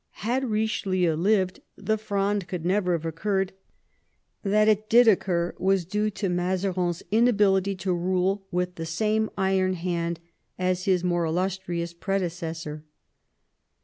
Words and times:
Had 0.25 0.41
Kichelieu 0.45 1.15
lived 1.15 1.61
the 1.77 1.95
Fronde 1.95 2.47
could 2.47 2.65
never 2.65 2.93
have 2.93 3.05
occurred; 3.05 3.53
that 4.41 4.67
it 4.67 4.89
did 4.89 5.07
occur" 5.07 5.53
was 5.59 5.85
due 5.85 6.09
to 6.09 6.27
Mazarin's 6.27 7.03
inability 7.11 7.75
to 7.75 7.93
rule 7.93 8.47
with 8.49 8.77
the 8.77 8.85
same 8.87 9.29
iron 9.37 9.73
hand 9.73 10.19
as 10.57 10.85
his 10.85 11.03
more 11.03 11.25
illustrious 11.25 11.93
predecessor." 11.93 12.83